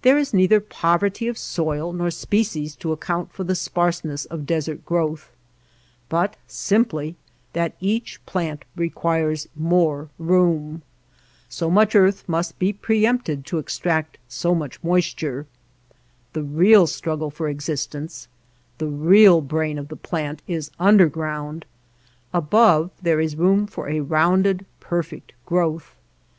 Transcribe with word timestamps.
There 0.00 0.16
is 0.16 0.32
neither 0.32 0.58
poverty 0.58 1.28
of 1.28 1.36
soil 1.36 1.92
nor 1.92 2.10
species 2.10 2.74
to 2.76 2.92
account 2.92 3.30
for 3.30 3.44
the 3.44 3.54
sparseness 3.54 4.24
of 4.24 4.46
desert 4.46 4.86
growth, 4.86 5.30
but 6.08 6.36
simply 6.46 7.16
that 7.52 7.76
each 7.78 8.24
plant 8.24 8.64
requires 8.74 9.48
more 9.54 10.08
room. 10.18 10.80
So 11.50 11.68
much 11.70 11.94
earth 11.94 12.26
musit 12.26 12.56
be 12.58 12.72
preempted 12.72 13.44
to 13.44 13.58
extract 13.58 14.16
so 14.28 14.54
much 14.54 14.82
moisture. 14.82 15.46
The 16.32 16.42
real 16.42 16.86
struggle 16.86 17.30
for 17.30 17.46
existence, 17.46 18.28
the 18.78 18.86
real 18.88 19.42
brain 19.42 19.76
of 19.78 19.88
the 19.88 19.96
plant, 19.96 20.40
is 20.48 20.70
underground; 20.80 21.66
above' 22.32 22.92
there 23.02 23.20
is 23.20 23.36
room 23.36 23.66
for 23.66 23.90
a 23.90 24.00
rounded 24.00 24.64
perfect 24.80 25.34
growth. 25.44 25.96